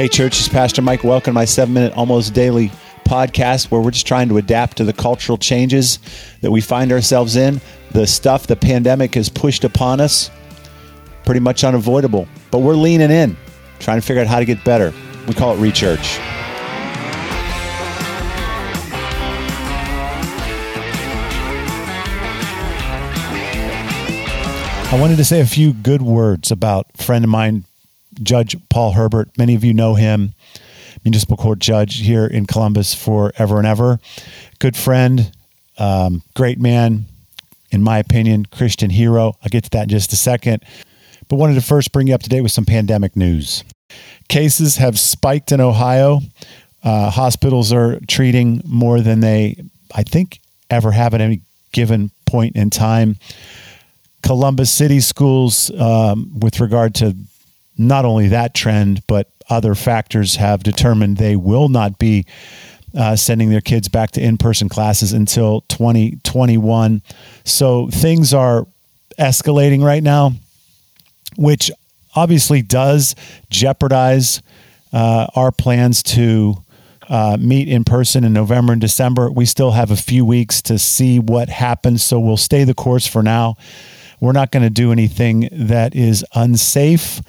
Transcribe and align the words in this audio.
Hey, 0.00 0.08
church, 0.08 0.38
it's 0.38 0.48
Pastor 0.48 0.80
Mike. 0.80 1.04
Welcome 1.04 1.32
to 1.32 1.34
my 1.34 1.44
seven 1.44 1.74
minute, 1.74 1.92
almost 1.92 2.32
daily 2.32 2.70
podcast 3.04 3.70
where 3.70 3.82
we're 3.82 3.90
just 3.90 4.06
trying 4.06 4.30
to 4.30 4.38
adapt 4.38 4.78
to 4.78 4.84
the 4.84 4.94
cultural 4.94 5.36
changes 5.36 5.98
that 6.40 6.50
we 6.50 6.62
find 6.62 6.90
ourselves 6.90 7.36
in. 7.36 7.60
The 7.90 8.06
stuff 8.06 8.46
the 8.46 8.56
pandemic 8.56 9.14
has 9.16 9.28
pushed 9.28 9.62
upon 9.62 10.00
us, 10.00 10.30
pretty 11.26 11.40
much 11.40 11.64
unavoidable. 11.64 12.26
But 12.50 12.60
we're 12.60 12.76
leaning 12.76 13.10
in, 13.10 13.36
trying 13.78 14.00
to 14.00 14.06
figure 14.06 14.22
out 14.22 14.28
how 14.28 14.38
to 14.38 14.46
get 14.46 14.64
better. 14.64 14.94
We 15.28 15.34
call 15.34 15.54
it 15.54 15.58
Rechurch. 15.58 16.39
I 24.92 24.98
wanted 24.98 25.18
to 25.18 25.24
say 25.24 25.40
a 25.40 25.46
few 25.46 25.72
good 25.72 26.02
words 26.02 26.50
about 26.50 26.88
a 26.98 27.02
friend 27.04 27.24
of 27.24 27.30
mine, 27.30 27.64
Judge 28.24 28.56
Paul 28.70 28.90
Herbert. 28.90 29.30
Many 29.38 29.54
of 29.54 29.62
you 29.62 29.72
know 29.72 29.94
him, 29.94 30.34
municipal 31.04 31.36
court 31.36 31.60
judge 31.60 31.98
here 31.98 32.26
in 32.26 32.44
Columbus 32.44 32.92
forever 32.92 33.58
and 33.58 33.68
ever. 33.68 34.00
Good 34.58 34.76
friend, 34.76 35.30
um, 35.78 36.22
great 36.34 36.58
man, 36.58 37.06
in 37.70 37.84
my 37.84 37.98
opinion, 37.98 38.46
Christian 38.46 38.90
hero. 38.90 39.36
I'll 39.44 39.48
get 39.48 39.62
to 39.62 39.70
that 39.70 39.84
in 39.84 39.90
just 39.90 40.12
a 40.12 40.16
second. 40.16 40.64
But 41.28 41.36
wanted 41.36 41.54
to 41.54 41.60
first 41.60 41.92
bring 41.92 42.08
you 42.08 42.14
up 42.16 42.24
to 42.24 42.28
date 42.28 42.40
with 42.40 42.50
some 42.50 42.64
pandemic 42.64 43.14
news. 43.14 43.62
Cases 44.28 44.78
have 44.78 44.98
spiked 44.98 45.52
in 45.52 45.60
Ohio. 45.60 46.18
Uh, 46.82 47.10
hospitals 47.10 47.72
are 47.72 48.00
treating 48.08 48.60
more 48.64 49.00
than 49.00 49.20
they, 49.20 49.54
I 49.94 50.02
think, 50.02 50.40
ever 50.68 50.90
have 50.90 51.14
at 51.14 51.20
any 51.20 51.42
given 51.70 52.10
point 52.26 52.56
in 52.56 52.70
time. 52.70 53.18
Columbus 54.22 54.70
City 54.70 55.00
schools, 55.00 55.70
um, 55.78 56.38
with 56.40 56.60
regard 56.60 56.94
to 56.96 57.16
not 57.76 58.04
only 58.04 58.28
that 58.28 58.54
trend, 58.54 59.02
but 59.06 59.30
other 59.48 59.74
factors 59.74 60.36
have 60.36 60.62
determined 60.62 61.16
they 61.16 61.36
will 61.36 61.68
not 61.68 61.98
be 61.98 62.26
uh, 62.96 63.16
sending 63.16 63.50
their 63.50 63.60
kids 63.60 63.88
back 63.88 64.10
to 64.12 64.20
in 64.20 64.36
person 64.36 64.68
classes 64.68 65.12
until 65.12 65.62
2021. 65.62 67.02
So 67.44 67.88
things 67.88 68.34
are 68.34 68.66
escalating 69.18 69.82
right 69.82 70.02
now, 70.02 70.32
which 71.36 71.70
obviously 72.14 72.62
does 72.62 73.14
jeopardize 73.48 74.42
uh, 74.92 75.26
our 75.34 75.52
plans 75.52 76.02
to. 76.02 76.64
Uh, 77.08 77.36
meet 77.40 77.66
in 77.66 77.82
person 77.82 78.22
in 78.22 78.32
November 78.32 78.72
and 78.72 78.80
December. 78.80 79.32
We 79.32 79.44
still 79.44 79.72
have 79.72 79.90
a 79.90 79.96
few 79.96 80.24
weeks 80.24 80.62
to 80.62 80.78
see 80.78 81.18
what 81.18 81.48
happens, 81.48 82.04
so 82.04 82.20
we'll 82.20 82.36
stay 82.36 82.62
the 82.62 82.72
course 82.72 83.04
for 83.04 83.20
now. 83.20 83.56
We're 84.20 84.32
not 84.32 84.52
going 84.52 84.62
to 84.62 84.70
do 84.70 84.92
anything 84.92 85.48
that 85.50 85.94
is 85.94 86.24
unsafe. 86.34 87.20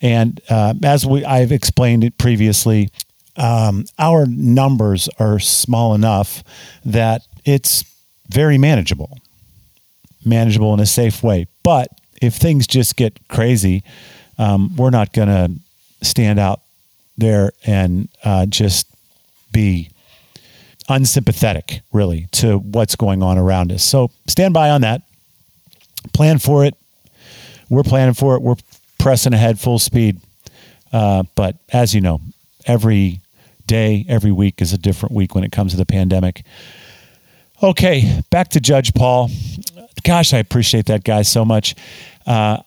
And 0.00 0.40
uh, 0.50 0.74
as 0.84 1.06
we 1.06 1.24
I've 1.24 1.52
explained 1.52 2.04
it 2.04 2.18
previously, 2.18 2.90
um, 3.36 3.84
our 3.98 4.26
numbers 4.26 5.08
are 5.18 5.38
small 5.38 5.94
enough 5.94 6.44
that 6.84 7.22
it's 7.44 7.84
very 8.28 8.58
manageable, 8.58 9.18
manageable 10.24 10.74
in 10.74 10.80
a 10.80 10.86
safe 10.86 11.22
way. 11.22 11.46
But 11.62 11.88
if 12.20 12.34
things 12.34 12.66
just 12.66 12.96
get 12.96 13.28
crazy, 13.28 13.82
um, 14.38 14.74
we're 14.76 14.90
not 14.90 15.12
going 15.12 15.28
to 15.28 16.04
stand 16.04 16.38
out 16.38 16.60
there 17.16 17.52
and 17.64 18.08
uh, 18.24 18.46
just 18.46 18.86
be 19.52 19.90
unsympathetic, 20.88 21.80
really, 21.92 22.28
to 22.32 22.58
what's 22.58 22.96
going 22.96 23.22
on 23.22 23.38
around 23.38 23.72
us. 23.72 23.82
So 23.82 24.10
stand 24.26 24.54
by 24.54 24.70
on 24.70 24.82
that. 24.82 25.02
Plan 26.12 26.38
for 26.38 26.64
it. 26.64 26.74
We're 27.68 27.82
planning 27.82 28.14
for 28.14 28.36
it. 28.36 28.42
We're 28.42 28.56
pressing 28.98 29.32
ahead 29.32 29.58
full 29.58 29.78
speed. 29.78 30.20
Uh, 30.92 31.24
but 31.34 31.56
as 31.72 31.94
you 31.94 32.00
know, 32.00 32.20
every 32.66 33.20
day, 33.66 34.06
every 34.08 34.32
week 34.32 34.62
is 34.62 34.72
a 34.72 34.78
different 34.78 35.14
week 35.14 35.34
when 35.34 35.44
it 35.44 35.52
comes 35.52 35.72
to 35.72 35.76
the 35.76 35.86
pandemic. 35.86 36.44
Okay, 37.62 38.22
back 38.30 38.48
to 38.50 38.60
Judge 38.60 38.94
Paul. 38.94 39.30
Gosh, 40.04 40.32
I 40.34 40.38
appreciate 40.38 40.86
that 40.86 41.04
guy 41.04 41.22
so 41.22 41.44
much. 41.44 41.74
Uh, 42.26 42.58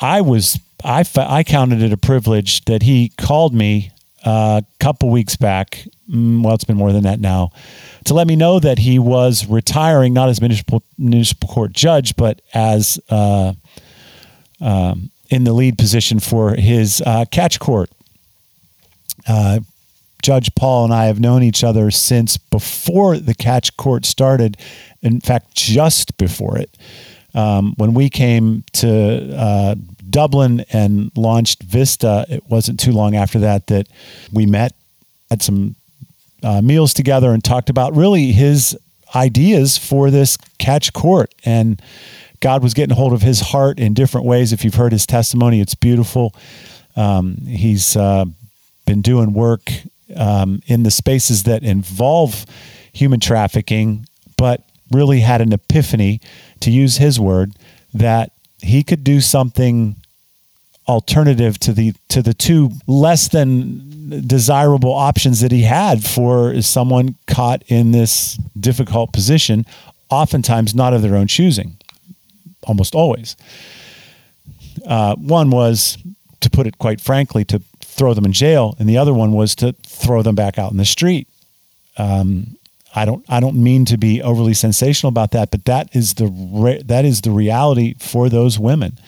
I 0.00 0.20
was 0.20 0.58
I 0.84 1.04
I 1.16 1.44
counted 1.44 1.82
it 1.82 1.92
a 1.92 1.96
privilege 1.96 2.64
that 2.64 2.82
he 2.82 3.10
called 3.16 3.54
me 3.54 3.92
uh, 4.24 4.60
a 4.62 4.78
couple 4.80 5.10
weeks 5.10 5.36
back. 5.36 5.86
Mm, 6.10 6.42
well, 6.42 6.54
it's 6.54 6.64
been 6.64 6.76
more 6.76 6.92
than 6.92 7.04
that 7.04 7.20
now. 7.20 7.50
To 8.04 8.14
let 8.14 8.26
me 8.26 8.36
know 8.36 8.58
that 8.60 8.78
he 8.78 8.98
was 8.98 9.46
retiring, 9.46 10.12
not 10.12 10.28
as 10.28 10.40
municipal 10.40 10.82
municipal 10.98 11.48
court 11.48 11.72
judge, 11.72 12.16
but 12.16 12.42
as 12.52 12.98
uh, 13.08 13.54
um, 14.60 15.10
in 15.30 15.44
the 15.44 15.52
lead 15.52 15.78
position 15.78 16.20
for 16.20 16.54
his 16.54 17.02
uh, 17.06 17.24
catch 17.30 17.58
court. 17.58 17.90
Uh, 19.26 19.60
Judge 20.22 20.54
Paul 20.54 20.84
and 20.84 20.94
I 20.94 21.04
have 21.06 21.20
known 21.20 21.42
each 21.42 21.62
other 21.62 21.90
since 21.90 22.38
before 22.38 23.18
the 23.18 23.34
catch 23.34 23.76
court 23.76 24.06
started. 24.06 24.56
In 25.02 25.20
fact, 25.20 25.54
just 25.54 26.16
before 26.16 26.56
it. 26.58 26.76
Um, 27.34 27.74
when 27.76 27.94
we 27.94 28.08
came 28.08 28.64
to 28.74 29.36
uh, 29.36 29.74
Dublin 30.08 30.64
and 30.72 31.10
launched 31.16 31.62
Vista, 31.62 32.24
it 32.28 32.44
wasn't 32.48 32.80
too 32.80 32.92
long 32.92 33.16
after 33.16 33.40
that 33.40 33.66
that 33.66 33.88
we 34.32 34.46
met, 34.46 34.72
had 35.30 35.42
some 35.42 35.74
uh, 36.44 36.60
meals 36.62 36.94
together, 36.94 37.32
and 37.32 37.42
talked 37.42 37.70
about 37.70 37.96
really 37.96 38.32
his 38.32 38.78
ideas 39.14 39.78
for 39.78 40.10
this 40.10 40.36
catch 40.58 40.92
court. 40.92 41.34
And 41.44 41.80
God 42.40 42.62
was 42.62 42.74
getting 42.74 42.96
hold 42.96 43.12
of 43.12 43.22
his 43.22 43.40
heart 43.40 43.78
in 43.78 43.94
different 43.94 44.26
ways. 44.26 44.52
If 44.52 44.64
you've 44.64 44.74
heard 44.74 44.92
his 44.92 45.06
testimony, 45.06 45.60
it's 45.60 45.74
beautiful. 45.74 46.34
Um, 46.96 47.36
he's 47.46 47.96
uh, 47.96 48.26
been 48.86 49.02
doing 49.02 49.32
work 49.32 49.72
um, 50.16 50.60
in 50.66 50.82
the 50.82 50.90
spaces 50.90 51.44
that 51.44 51.62
involve 51.62 52.44
human 52.92 53.20
trafficking, 53.20 54.06
but 54.36 54.62
really 54.90 55.20
had 55.20 55.40
an 55.40 55.52
epiphany, 55.52 56.20
to 56.60 56.70
use 56.70 56.98
his 56.98 57.18
word, 57.18 57.54
that 57.92 58.30
he 58.62 58.82
could 58.82 59.04
do 59.04 59.20
something 59.20 59.96
alternative 60.88 61.58
to 61.60 61.72
the 61.72 61.94
to 62.08 62.22
the 62.22 62.34
two 62.34 62.70
less 62.86 63.28
than 63.28 64.26
desirable 64.26 64.92
options 64.92 65.40
that 65.40 65.50
he 65.50 65.62
had 65.62 66.04
for 66.04 66.60
someone 66.60 67.14
caught 67.26 67.62
in 67.68 67.92
this 67.92 68.36
difficult 68.58 69.12
position, 69.12 69.64
oftentimes 70.10 70.74
not 70.74 70.92
of 70.92 71.02
their 71.02 71.16
own 71.16 71.26
choosing 71.26 71.76
almost 72.66 72.94
always. 72.94 73.36
Uh, 74.86 75.14
one 75.16 75.50
was, 75.50 75.98
to 76.40 76.50
put 76.50 76.66
it 76.66 76.78
quite 76.78 77.00
frankly, 77.00 77.44
to 77.46 77.62
throw 77.80 78.14
them 78.14 78.24
in 78.24 78.32
jail, 78.32 78.74
and 78.78 78.88
the 78.88 78.98
other 78.98 79.14
one 79.14 79.32
was 79.32 79.54
to 79.56 79.72
throw 79.82 80.22
them 80.22 80.34
back 80.34 80.58
out 80.58 80.72
in 80.72 80.76
the 80.76 80.84
street. 80.84 81.28
Um, 81.96 82.56
I 82.94 83.04
don't 83.04 83.24
I 83.28 83.40
don't 83.40 83.56
mean 83.56 83.84
to 83.86 83.96
be 83.96 84.22
overly 84.22 84.54
sensational 84.54 85.08
about 85.08 85.32
that, 85.32 85.50
but 85.50 85.64
that 85.64 85.94
is 85.94 86.14
the 86.14 86.26
re- 86.26 86.82
that 86.82 87.04
is 87.04 87.22
the 87.22 87.30
reality 87.30 87.94
for 87.98 88.28
those 88.28 88.58
women. 88.58 88.98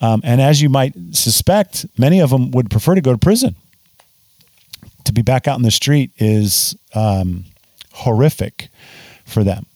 Um, 0.00 0.20
and 0.24 0.40
as 0.40 0.60
you 0.60 0.68
might 0.68 0.94
suspect, 1.12 1.86
many 1.96 2.20
of 2.20 2.30
them 2.30 2.50
would 2.50 2.70
prefer 2.70 2.94
to 2.94 3.00
go 3.00 3.12
to 3.12 3.18
prison. 3.18 3.54
To 5.04 5.12
be 5.12 5.22
back 5.22 5.48
out 5.48 5.56
in 5.56 5.62
the 5.62 5.70
street 5.70 6.10
is 6.18 6.76
um, 6.94 7.44
horrific 7.92 8.68
for 9.24 9.44
them 9.44 9.66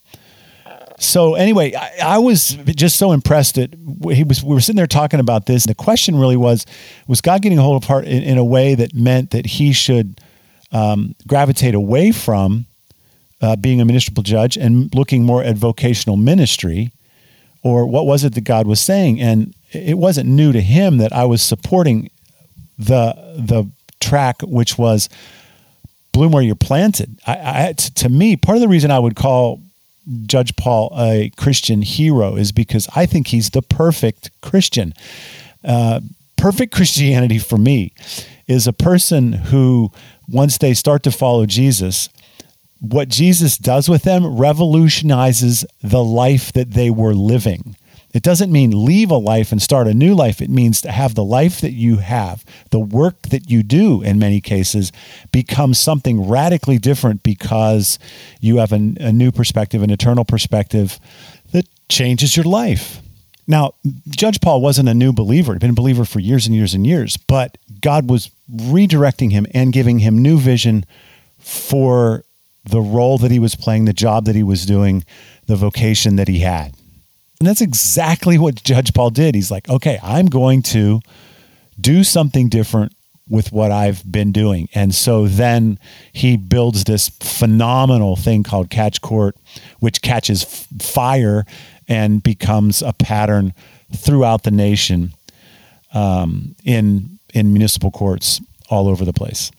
so 1.00 1.34
anyway, 1.34 1.74
I, 1.74 1.92
I, 2.04 2.18
was 2.18 2.50
just 2.66 2.96
so 2.96 3.12
impressed 3.12 3.54
that 3.54 3.74
he 4.12 4.22
was. 4.22 4.44
We 4.44 4.54
were 4.54 4.60
sitting 4.60 4.76
there 4.76 4.86
talking 4.86 5.18
about 5.18 5.46
this. 5.46 5.64
And 5.64 5.70
the 5.70 5.74
question 5.74 6.16
really 6.16 6.36
was: 6.36 6.66
Was 7.08 7.20
God 7.22 7.40
getting 7.40 7.58
a 7.58 7.62
hold 7.62 7.82
of 7.82 7.88
heart 7.88 8.04
in, 8.04 8.22
in 8.22 8.38
a 8.38 8.44
way 8.44 8.74
that 8.74 8.94
meant 8.94 9.30
that 9.30 9.46
he 9.46 9.72
should 9.72 10.20
um, 10.72 11.14
gravitate 11.26 11.74
away 11.74 12.12
from 12.12 12.66
uh, 13.40 13.56
being 13.56 13.80
a 13.80 13.84
municipal 13.86 14.22
judge 14.22 14.58
and 14.58 14.94
looking 14.94 15.24
more 15.24 15.42
at 15.42 15.56
vocational 15.56 16.18
ministry, 16.18 16.92
or 17.62 17.86
what 17.86 18.06
was 18.06 18.22
it 18.22 18.34
that 18.34 18.42
God 18.42 18.66
was 18.66 18.80
saying? 18.80 19.20
And 19.20 19.54
it 19.72 19.98
wasn't 19.98 20.28
new 20.28 20.52
to 20.52 20.60
him 20.60 20.98
that 20.98 21.12
I 21.12 21.24
was 21.24 21.42
supporting 21.42 22.10
the 22.78 23.14
the 23.36 23.70
track, 24.00 24.42
which 24.42 24.78
was 24.78 25.08
bloom 26.12 26.32
where 26.32 26.42
you're 26.42 26.54
planted. 26.54 27.20
I, 27.26 27.68
I, 27.68 27.72
to 27.72 28.08
me, 28.08 28.36
part 28.36 28.56
of 28.56 28.62
the 28.62 28.68
reason 28.68 28.90
I 28.90 28.98
would 28.98 29.16
call 29.16 29.60
Judge 30.26 30.56
Paul 30.56 30.92
a 30.96 31.30
Christian 31.36 31.82
hero 31.82 32.36
is 32.36 32.52
because 32.52 32.88
I 32.96 33.06
think 33.06 33.28
he's 33.28 33.50
the 33.50 33.62
perfect 33.62 34.30
Christian. 34.40 34.94
Uh, 35.62 36.00
perfect 36.36 36.74
Christianity 36.74 37.38
for 37.38 37.58
me 37.58 37.92
is 38.46 38.66
a 38.66 38.72
person 38.72 39.32
who, 39.32 39.92
once 40.28 40.58
they 40.58 40.74
start 40.74 41.02
to 41.04 41.12
follow 41.12 41.46
Jesus, 41.46 42.08
what 42.80 43.08
Jesus 43.08 43.58
does 43.58 43.88
with 43.88 44.02
them 44.02 44.38
revolutionizes 44.38 45.64
the 45.82 46.02
life 46.02 46.52
that 46.54 46.72
they 46.72 46.90
were 46.90 47.14
living. 47.14 47.76
It 48.12 48.22
doesn't 48.22 48.50
mean 48.50 48.84
leave 48.84 49.10
a 49.10 49.16
life 49.16 49.52
and 49.52 49.62
start 49.62 49.86
a 49.86 49.94
new 49.94 50.14
life. 50.14 50.40
It 50.40 50.50
means 50.50 50.80
to 50.82 50.90
have 50.90 51.14
the 51.14 51.24
life 51.24 51.60
that 51.60 51.72
you 51.72 51.98
have, 51.98 52.44
the 52.70 52.80
work 52.80 53.22
that 53.28 53.48
you 53.48 53.62
do 53.62 54.02
in 54.02 54.18
many 54.18 54.40
cases, 54.40 54.90
become 55.30 55.74
something 55.74 56.28
radically 56.28 56.78
different 56.78 57.22
because 57.22 57.98
you 58.40 58.56
have 58.56 58.72
a, 58.72 58.94
a 58.98 59.12
new 59.12 59.30
perspective, 59.30 59.82
an 59.82 59.90
eternal 59.90 60.24
perspective 60.24 60.98
that 61.52 61.66
changes 61.88 62.36
your 62.36 62.44
life. 62.44 63.00
Now, 63.46 63.74
Judge 64.08 64.40
Paul 64.40 64.60
wasn't 64.60 64.88
a 64.88 64.94
new 64.94 65.12
believer. 65.12 65.52
He'd 65.52 65.60
been 65.60 65.70
a 65.70 65.74
believer 65.74 66.04
for 66.04 66.20
years 66.20 66.46
and 66.46 66.54
years 66.54 66.74
and 66.74 66.86
years, 66.86 67.16
but 67.16 67.58
God 67.80 68.08
was 68.08 68.30
redirecting 68.52 69.32
him 69.32 69.46
and 69.54 69.72
giving 69.72 70.00
him 70.00 70.18
new 70.18 70.38
vision 70.38 70.84
for 71.38 72.24
the 72.64 72.80
role 72.80 73.18
that 73.18 73.30
he 73.30 73.38
was 73.38 73.54
playing, 73.54 73.86
the 73.86 73.92
job 73.92 74.26
that 74.26 74.34
he 74.34 74.42
was 74.42 74.66
doing, 74.66 75.04
the 75.46 75.56
vocation 75.56 76.16
that 76.16 76.28
he 76.28 76.40
had. 76.40 76.74
And 77.40 77.48
that's 77.48 77.62
exactly 77.62 78.36
what 78.36 78.62
Judge 78.62 78.92
Paul 78.92 79.10
did. 79.10 79.34
He's 79.34 79.50
like, 79.50 79.68
okay, 79.68 79.98
I'm 80.02 80.26
going 80.26 80.60
to 80.62 81.00
do 81.80 82.04
something 82.04 82.50
different 82.50 82.94
with 83.30 83.50
what 83.50 83.70
I've 83.70 84.10
been 84.10 84.30
doing. 84.30 84.68
And 84.74 84.94
so 84.94 85.26
then 85.26 85.78
he 86.12 86.36
builds 86.36 86.84
this 86.84 87.08
phenomenal 87.08 88.16
thing 88.16 88.42
called 88.42 88.68
Catch 88.68 89.00
Court, 89.00 89.36
which 89.78 90.02
catches 90.02 90.42
f- 90.42 90.66
fire 90.82 91.46
and 91.88 92.22
becomes 92.22 92.82
a 92.82 92.92
pattern 92.92 93.54
throughout 93.94 94.42
the 94.42 94.50
nation 94.50 95.14
um, 95.94 96.54
in 96.64 97.18
in 97.32 97.52
municipal 97.52 97.90
courts 97.92 98.40
all 98.68 98.88
over 98.88 99.04
the 99.04 99.12
place. 99.12 99.52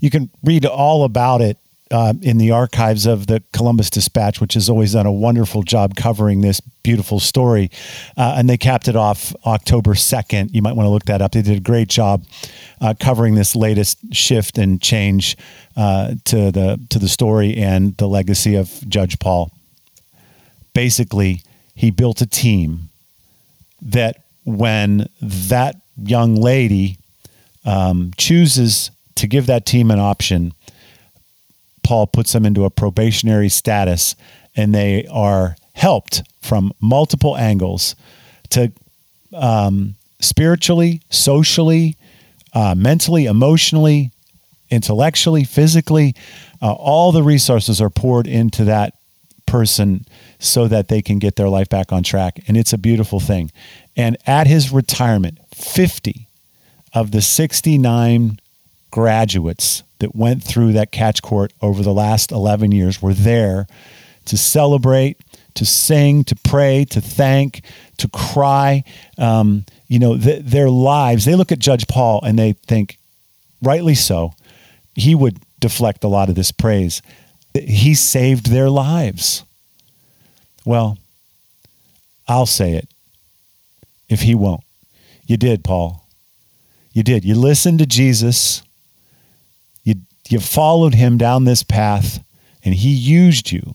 You 0.00 0.10
can 0.10 0.28
read 0.42 0.66
all 0.66 1.04
about 1.04 1.40
it 1.40 1.56
uh, 1.90 2.14
in 2.22 2.38
the 2.38 2.50
archives 2.50 3.06
of 3.06 3.26
the 3.26 3.42
Columbus 3.52 3.90
Dispatch, 3.90 4.40
which 4.40 4.54
has 4.54 4.70
always 4.70 4.92
done 4.92 5.06
a 5.06 5.12
wonderful 5.12 5.62
job 5.62 5.96
covering 5.96 6.40
this 6.40 6.60
beautiful 6.60 7.18
story. 7.18 7.70
Uh, 8.16 8.34
and 8.36 8.48
they 8.48 8.56
capped 8.56 8.88
it 8.88 8.96
off 8.96 9.34
October 9.44 9.94
2nd. 9.94 10.54
You 10.54 10.62
might 10.62 10.76
want 10.76 10.86
to 10.86 10.90
look 10.90 11.06
that 11.06 11.20
up. 11.20 11.32
They 11.32 11.42
did 11.42 11.56
a 11.56 11.60
great 11.60 11.88
job 11.88 12.24
uh, 12.80 12.94
covering 12.98 13.34
this 13.34 13.56
latest 13.56 13.98
shift 14.14 14.56
and 14.56 14.80
change 14.80 15.36
uh, 15.76 16.14
to 16.26 16.50
the 16.50 16.80
to 16.90 16.98
the 16.98 17.08
story 17.08 17.56
and 17.56 17.96
the 17.96 18.08
legacy 18.08 18.54
of 18.54 18.88
Judge 18.88 19.18
Paul. 19.18 19.50
Basically, 20.74 21.42
he 21.74 21.90
built 21.90 22.20
a 22.20 22.26
team 22.26 22.90
that 23.82 24.22
when 24.44 25.08
that 25.22 25.76
young 25.96 26.34
lady 26.36 26.98
um, 27.64 28.12
chooses 28.16 28.90
to 29.16 29.26
give 29.26 29.46
that 29.46 29.66
team 29.66 29.90
an 29.90 29.98
option, 29.98 30.54
Paul 31.90 32.06
puts 32.06 32.32
them 32.32 32.46
into 32.46 32.64
a 32.64 32.70
probationary 32.70 33.48
status 33.48 34.14
and 34.54 34.72
they 34.72 35.08
are 35.08 35.56
helped 35.72 36.22
from 36.40 36.70
multiple 36.80 37.36
angles 37.36 37.96
to 38.50 38.70
um, 39.34 39.96
spiritually, 40.20 41.02
socially, 41.10 41.96
uh, 42.52 42.76
mentally, 42.76 43.26
emotionally, 43.26 44.12
intellectually, 44.70 45.42
physically. 45.42 46.14
Uh, 46.62 46.74
all 46.74 47.10
the 47.10 47.24
resources 47.24 47.80
are 47.80 47.90
poured 47.90 48.28
into 48.28 48.62
that 48.66 48.94
person 49.46 50.04
so 50.38 50.68
that 50.68 50.86
they 50.86 51.02
can 51.02 51.18
get 51.18 51.34
their 51.34 51.48
life 51.48 51.68
back 51.68 51.90
on 51.92 52.04
track. 52.04 52.38
And 52.46 52.56
it's 52.56 52.72
a 52.72 52.78
beautiful 52.78 53.18
thing. 53.18 53.50
And 53.96 54.16
at 54.28 54.46
his 54.46 54.70
retirement, 54.70 55.40
50 55.56 56.28
of 56.94 57.10
the 57.10 57.20
69 57.20 58.38
graduates 58.92 59.82
that 60.00 60.14
went 60.14 60.42
through 60.42 60.72
that 60.72 60.92
catch 60.92 61.22
court 61.22 61.52
over 61.62 61.82
the 61.82 61.94
last 61.94 62.32
11 62.32 62.72
years 62.72 63.00
were 63.00 63.14
there 63.14 63.66
to 64.26 64.36
celebrate, 64.36 65.18
to 65.54 65.64
sing, 65.64 66.24
to 66.24 66.36
pray, 66.36 66.84
to 66.86 67.00
thank, 67.00 67.62
to 67.98 68.08
cry. 68.08 68.84
Um, 69.18 69.64
you 69.88 69.98
know, 69.98 70.18
th- 70.18 70.44
their 70.44 70.68
lives, 70.68 71.24
they 71.24 71.34
look 71.34 71.52
at 71.52 71.58
Judge 71.58 71.86
Paul 71.86 72.20
and 72.24 72.38
they 72.38 72.52
think, 72.52 72.98
rightly 73.62 73.94
so, 73.94 74.34
he 74.94 75.14
would 75.14 75.38
deflect 75.58 76.04
a 76.04 76.08
lot 76.08 76.28
of 76.28 76.34
this 76.34 76.50
praise. 76.50 77.02
He 77.54 77.94
saved 77.94 78.50
their 78.50 78.70
lives. 78.70 79.44
Well, 80.64 80.98
I'll 82.28 82.46
say 82.46 82.74
it 82.74 82.88
if 84.08 84.22
he 84.22 84.34
won't. 84.34 84.62
You 85.26 85.36
did, 85.36 85.64
Paul. 85.64 86.06
You 86.92 87.02
did. 87.02 87.24
You 87.24 87.34
listened 87.34 87.78
to 87.80 87.86
Jesus. 87.86 88.62
You, 90.30 90.38
followed 90.38 90.94
him 90.94 91.18
down 91.18 91.44
this 91.44 91.64
path, 91.64 92.22
and 92.64 92.74
he 92.74 92.90
used 92.90 93.50
you 93.50 93.74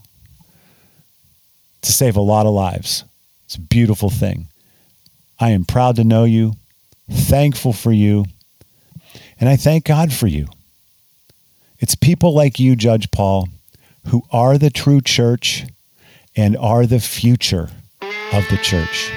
to 1.82 1.92
save 1.92 2.16
a 2.16 2.22
lot 2.22 2.46
of 2.46 2.54
lives. 2.54 3.04
It's 3.44 3.56
a 3.56 3.62
beautiful 3.62 4.10
thing. 4.10 4.48
I 5.38 5.50
am 5.50 5.66
proud 5.66 5.98
to 5.98 6.06
know 6.06 6.24
you, 6.24 6.54
thankful 7.12 7.74
for 7.74 7.92
you, 7.92 8.26
and 9.40 9.50
I 9.50 9.58
thank 9.58 9.84
God 9.84 10.14
for 10.14 10.28
you. 10.28 10.48
It's 11.80 11.94
people 11.94 12.34
like 12.34 12.58
you, 12.58 12.78
Judge 12.78 13.12
Paul, 13.12 13.50
who 14.08 14.24
are 14.32 14.58
the 14.58 14.70
true 14.70 15.02
church 15.02 15.66
and 16.38 16.56
are 16.56 16.86
the 16.86 17.02
future 17.02 17.70
of 18.32 18.48
the 18.50 18.58
church. 18.62 19.12